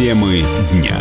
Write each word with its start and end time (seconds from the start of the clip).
Темы 0.00 0.42
дня. 0.72 0.98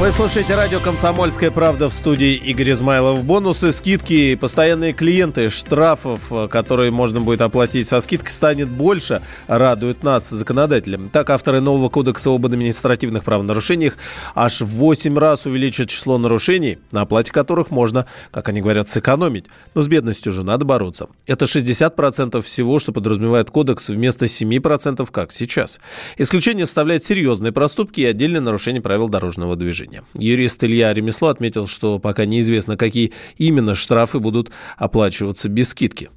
Вы 0.00 0.10
слушаете 0.12 0.54
радио 0.54 0.80
«Комсомольская 0.80 1.50
правда» 1.50 1.90
в 1.90 1.92
студии 1.92 2.32
Игорь 2.32 2.72
Измайлов. 2.72 3.22
Бонусы, 3.22 3.70
скидки, 3.70 4.34
постоянные 4.34 4.94
клиенты, 4.94 5.50
штрафов, 5.50 6.32
которые 6.48 6.90
можно 6.90 7.20
будет 7.20 7.42
оплатить 7.42 7.86
со 7.86 8.00
скидкой, 8.00 8.30
станет 8.30 8.70
больше, 8.70 9.20
радует 9.46 10.02
нас, 10.02 10.30
законодателям. 10.30 11.10
Так, 11.10 11.28
авторы 11.28 11.60
нового 11.60 11.90
кодекса 11.90 12.30
об 12.30 12.46
административных 12.46 13.24
правонарушениях 13.24 13.98
аж 14.34 14.62
в 14.62 14.68
8 14.68 15.18
раз 15.18 15.44
увеличат 15.44 15.90
число 15.90 16.16
нарушений, 16.16 16.78
на 16.92 17.02
оплате 17.02 17.30
которых 17.30 17.70
можно, 17.70 18.06
как 18.30 18.48
они 18.48 18.62
говорят, 18.62 18.88
сэкономить. 18.88 19.44
Но 19.74 19.82
с 19.82 19.88
бедностью 19.88 20.32
же 20.32 20.44
надо 20.44 20.64
бороться. 20.64 21.08
Это 21.26 21.44
60% 21.44 22.40
всего, 22.40 22.78
что 22.78 22.92
подразумевает 22.92 23.50
кодекс, 23.50 23.90
вместо 23.90 24.24
7%, 24.24 25.06
как 25.12 25.30
сейчас. 25.30 25.78
Исключение 26.16 26.64
составляет 26.64 27.04
серьезные 27.04 27.52
проступки 27.52 28.00
и 28.00 28.06
отдельные 28.06 28.40
нарушения 28.40 28.80
правил 28.80 29.10
дорожного 29.10 29.56
движения 29.56 29.89
нарушения. 29.90 30.02
Юрист 30.14 30.62
Илья 30.64 30.92
Ремесло 30.92 31.28
отметил, 31.28 31.66
что 31.66 31.98
пока 31.98 32.24
неизвестно, 32.24 32.76
какие 32.76 33.12
именно 33.36 33.74
штрафы 33.74 34.18
будут 34.18 34.50
оплачиваться 34.76 35.48
без 35.48 35.70
скидки. 35.70 36.10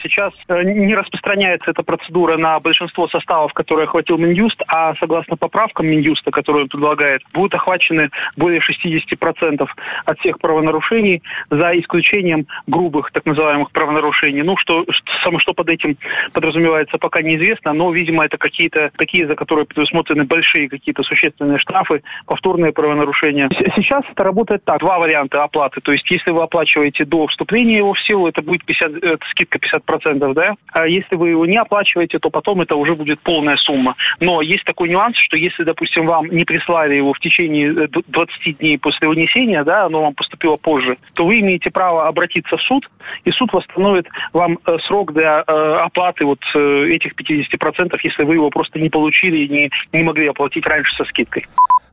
Сейчас 0.00 0.32
э, 0.48 0.62
не 0.62 0.94
распространяется 0.94 1.70
эта 1.70 1.82
процедура 1.82 2.36
на 2.36 2.58
большинство 2.60 3.08
составов, 3.08 3.52
которые 3.52 3.84
охватил 3.84 4.18
Минюст, 4.18 4.60
а 4.66 4.94
согласно 4.96 5.36
поправкам 5.36 5.86
Минюста, 5.86 6.30
которые 6.30 6.64
он 6.64 6.68
предлагает, 6.68 7.22
будут 7.32 7.54
охвачены 7.54 8.10
более 8.36 8.60
60% 8.60 9.68
от 10.04 10.18
всех 10.20 10.40
правонарушений, 10.40 11.22
за 11.50 11.78
исключением 11.78 12.46
грубых 12.66 13.12
так 13.12 13.26
называемых 13.26 13.70
правонарушений. 13.70 14.42
Ну, 14.42 14.56
что, 14.56 14.84
само 15.22 15.38
что 15.38 15.52
под 15.52 15.68
этим 15.68 15.96
подразумевается, 16.32 16.98
пока 16.98 17.22
неизвестно, 17.22 17.72
но, 17.72 17.92
видимо, 17.92 18.24
это 18.24 18.38
какие-то 18.38 18.90
такие, 18.96 19.26
за 19.26 19.36
которые 19.36 19.66
предусмотрены 19.66 20.24
большие 20.24 20.68
какие-то 20.68 21.02
существенные 21.02 21.58
штрафы, 21.58 22.02
повторные 22.26 22.72
правонарушения. 22.72 23.48
Сейчас 23.76 24.02
это 24.10 24.24
работает 24.24 24.64
так. 24.64 24.80
Два 24.80 24.98
варианта 24.98 25.44
оплаты. 25.44 25.80
То 25.80 25.92
есть, 25.92 26.10
если 26.10 26.32
вы 26.32 26.42
оплачиваете 26.42 27.04
до 27.04 27.26
вступления 27.28 27.76
его 27.76 27.94
в 27.94 28.00
силу, 28.00 28.26
это 28.26 28.42
будет 28.42 28.64
50, 28.64 28.96
это 28.96 29.26
скидка 29.30 29.58
50% 29.58 29.81
процентов, 29.84 30.34
да. 30.34 30.54
А 30.72 30.86
если 30.86 31.16
вы 31.16 31.30
его 31.30 31.46
не 31.46 31.56
оплачиваете, 31.56 32.18
то 32.18 32.30
потом 32.30 32.60
это 32.60 32.76
уже 32.76 32.94
будет 32.94 33.20
полная 33.20 33.56
сумма. 33.56 33.96
Но 34.20 34.40
есть 34.42 34.64
такой 34.64 34.88
нюанс, 34.88 35.16
что 35.16 35.36
если, 35.36 35.64
допустим, 35.64 36.06
вам 36.06 36.26
не 36.28 36.44
прислали 36.44 36.94
его 36.94 37.12
в 37.12 37.20
течение 37.20 37.72
20 37.72 38.06
э, 38.46 38.52
дней 38.52 38.78
после 38.78 39.08
вынесения, 39.08 39.64
да, 39.64 39.86
оно 39.86 40.02
вам 40.02 40.14
поступило 40.14 40.56
позже, 40.56 40.98
то 41.14 41.26
вы 41.26 41.40
имеете 41.40 41.70
право 41.70 42.08
обратиться 42.08 42.56
в 42.56 42.62
суд, 42.62 42.90
и 43.24 43.30
суд 43.32 43.52
восстановит 43.52 44.06
вам 44.32 44.58
э, 44.66 44.78
срок 44.86 45.12
для 45.12 45.44
э, 45.46 45.76
оплаты 45.80 46.24
вот 46.24 46.40
этих 46.54 47.14
50%, 47.14 47.98
если 48.02 48.24
вы 48.24 48.34
его 48.34 48.50
просто 48.50 48.78
не 48.78 48.88
получили 48.90 49.38
и 49.38 49.48
не, 49.48 49.70
не 49.92 50.02
могли 50.02 50.26
оплатить 50.26 50.66
раньше 50.66 50.94
со 50.96 51.04
скидкой. 51.04 51.46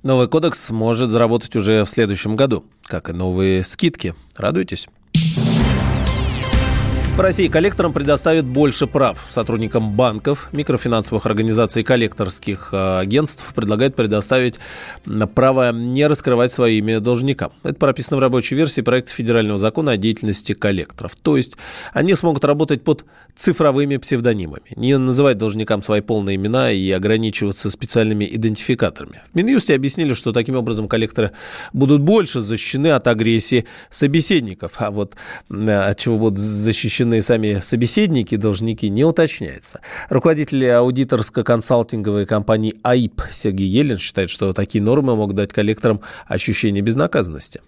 Новый 0.03 0.29
кодекс 0.29 0.71
может 0.71 1.09
заработать 1.09 1.55
уже 1.55 1.83
в 1.83 1.89
следующем 1.89 2.35
году, 2.35 2.63
как 2.87 3.09
и 3.09 3.13
новые 3.13 3.63
скидки. 3.63 4.13
Радуйтесь? 4.37 4.87
В 7.19 7.21
России 7.21 7.49
коллекторам 7.49 7.91
предоставят 7.91 8.45
больше 8.45 8.87
прав. 8.87 9.27
Сотрудникам 9.29 9.91
банков, 9.91 10.47
микрофинансовых 10.53 11.25
организаций 11.25 11.81
и 11.81 11.83
коллекторских 11.83 12.69
э, 12.71 12.99
агентств 12.99 13.51
предлагают 13.53 13.93
предоставить 13.93 14.55
право 15.35 15.73
не 15.73 16.07
раскрывать 16.07 16.53
свое 16.53 16.77
имя 16.77 17.01
должникам. 17.01 17.51
Это 17.63 17.75
прописано 17.75 18.15
в 18.15 18.19
рабочей 18.21 18.55
версии 18.55 18.79
проекта 18.79 19.13
федерального 19.13 19.59
закона 19.59 19.91
о 19.91 19.97
деятельности 19.97 20.53
коллекторов. 20.53 21.13
То 21.17 21.35
есть 21.35 21.57
они 21.91 22.15
смогут 22.15 22.45
работать 22.45 22.85
под 22.85 23.03
цифровыми 23.35 23.97
псевдонимами, 23.97 24.71
не 24.77 24.97
называть 24.97 25.37
должникам 25.37 25.83
свои 25.83 25.99
полные 25.99 26.37
имена 26.37 26.71
и 26.71 26.89
ограничиваться 26.89 27.69
специальными 27.69 28.23
идентификаторами. 28.31 29.23
В 29.33 29.35
Минюсте 29.35 29.75
объяснили, 29.75 30.13
что 30.13 30.31
таким 30.31 30.55
образом 30.55 30.87
коллекторы 30.87 31.33
будут 31.73 31.99
больше 31.99 32.39
защищены 32.39 32.91
от 32.91 33.09
агрессии 33.09 33.65
собеседников. 33.89 34.75
А 34.77 34.89
вот 34.89 35.17
от 35.49 35.97
чего 35.97 36.17
будут 36.17 36.39
защищены 36.39 37.08
исключены 37.09 37.21
сами 37.21 37.59
собеседники, 37.59 38.35
должники, 38.35 38.89
не 38.89 39.03
уточняется. 39.03 39.81
Руководитель 40.09 40.65
аудиторско-консалтинговой 40.65 42.25
компании 42.25 42.73
АИП 42.83 43.21
Сергей 43.31 43.67
Елен 43.67 43.97
считает, 43.97 44.29
что 44.29 44.53
такие 44.53 44.83
нормы 44.83 45.15
могут 45.15 45.35
дать 45.35 45.53
коллекторам 45.53 46.01
ощущение 46.27 46.81
безнаказанности. 46.81 47.61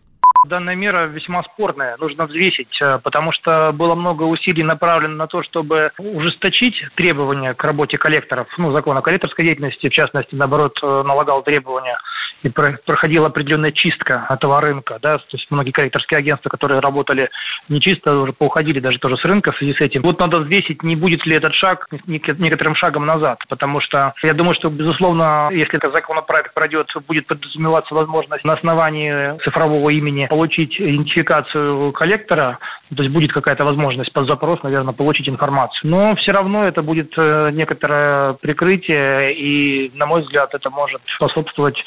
Данная 0.47 0.75
мера 0.75 1.05
весьма 1.05 1.43
спорная, 1.43 1.97
нужно 1.97 2.25
взвесить, 2.25 2.81
э, 2.81 2.99
потому 3.03 3.31
что 3.31 3.71
было 3.73 3.93
много 3.93 4.23
усилий 4.23 4.63
направлено 4.63 5.15
на 5.15 5.27
то, 5.27 5.43
чтобы 5.43 5.91
ужесточить 5.99 6.73
требования 6.95 7.53
к 7.53 7.63
работе 7.63 7.99
коллекторов. 7.99 8.47
Ну, 8.57 8.71
закон 8.71 8.97
о 8.97 9.03
коллекторской 9.03 9.45
деятельности, 9.45 9.87
в 9.87 9.93
частности, 9.93 10.33
наоборот, 10.33 10.79
э, 10.81 11.03
налагал 11.05 11.43
требования 11.43 11.95
и 12.43 12.49
проходила 12.49 13.27
определенная 13.27 13.71
чистка 13.71 14.25
этого 14.29 14.61
рынка, 14.61 14.99
да, 15.01 15.17
то 15.17 15.23
есть 15.31 15.47
многие 15.49 15.71
коллекторские 15.71 16.17
агентства, 16.17 16.49
которые 16.49 16.79
работали 16.79 17.29
нечисто, 17.69 18.15
уже 18.19 18.33
поуходили 18.33 18.79
даже 18.79 18.99
тоже 18.99 19.17
с 19.17 19.25
рынка 19.25 19.51
в 19.51 19.57
связи 19.57 19.73
с 19.73 19.81
этим. 19.81 20.01
Вот 20.01 20.19
надо 20.19 20.39
взвесить, 20.39 20.83
не 20.83 20.95
будет 20.95 21.25
ли 21.25 21.35
этот 21.35 21.53
шаг 21.53 21.87
некоторым 22.07 22.75
шагом 22.75 23.05
назад, 23.05 23.39
потому 23.49 23.81
что 23.81 24.13
я 24.23 24.33
думаю, 24.33 24.55
что, 24.55 24.69
безусловно, 24.69 25.49
если 25.51 25.77
этот 25.77 25.93
законопроект 25.93 26.53
пройдет, 26.53 26.87
будет 27.07 27.27
подразумеваться 27.27 27.93
возможность 27.93 28.43
на 28.43 28.53
основании 28.53 29.37
цифрового 29.43 29.89
имени 29.89 30.27
получить 30.27 30.79
идентификацию 30.79 31.91
коллектора, 31.91 32.59
то 32.95 33.03
есть 33.03 33.13
будет 33.13 33.31
какая-то 33.33 33.63
возможность 33.63 34.11
под 34.13 34.27
запрос, 34.27 34.61
наверное, 34.63 34.93
получить 34.93 35.29
информацию. 35.29 35.89
Но 35.89 36.15
все 36.15 36.31
равно 36.31 36.67
это 36.67 36.81
будет 36.81 37.13
э, 37.17 37.51
некоторое 37.53 38.33
прикрытие, 38.33 39.33
и, 39.33 39.91
на 39.95 40.05
мой 40.05 40.21
взгляд, 40.21 40.53
это 40.53 40.69
может 40.69 41.01
способствовать 41.15 41.81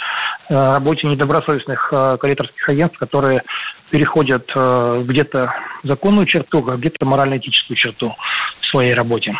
работе 0.49 1.07
недобросовестных 1.07 1.89
э, 1.93 2.17
коллекторских 2.21 2.69
агентств, 2.69 2.99
которые 2.99 3.43
переходят 3.91 4.47
где-то 4.49 5.55
законную 5.85 6.27
черту, 6.27 6.65
а 6.69 6.77
где-то 6.77 7.05
морально-этическую 7.05 7.77
черту 7.77 8.17
в 8.61 8.67
своей 8.67 8.93
работе. 8.93 9.33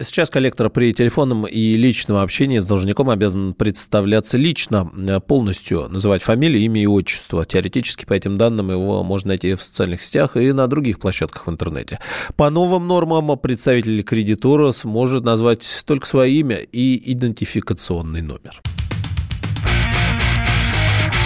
Сейчас 0.00 0.28
коллектор 0.28 0.70
при 0.70 0.92
телефонном 0.92 1.46
и 1.46 1.76
личном 1.76 2.16
общении 2.16 2.58
с 2.58 2.66
должником 2.66 3.10
обязан 3.10 3.54
представляться 3.54 4.36
лично, 4.36 4.90
э, 4.92 5.20
полностью 5.20 5.88
называть 5.88 6.22
фамилию, 6.22 6.60
имя 6.62 6.82
и 6.82 6.86
отчество. 6.86 7.44
Теоретически 7.44 8.04
по 8.04 8.12
этим 8.12 8.36
данным 8.36 8.72
его 8.72 9.04
можно 9.04 9.28
найти 9.28 9.54
в 9.54 9.62
социальных 9.62 10.02
сетях 10.02 10.36
и 10.36 10.50
на 10.52 10.66
других 10.66 10.98
площадках 10.98 11.46
в 11.46 11.50
интернете. 11.50 12.00
По 12.36 12.50
новым 12.50 12.88
нормам 12.88 13.38
представитель 13.38 14.02
кредитора 14.02 14.72
сможет 14.72 15.24
назвать 15.24 15.84
только 15.86 16.06
свое 16.06 16.32
имя 16.32 16.56
и 16.56 17.12
идентификационный 17.12 18.22
номер. 18.22 18.60